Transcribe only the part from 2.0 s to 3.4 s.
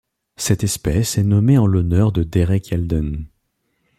de Derek Yalden.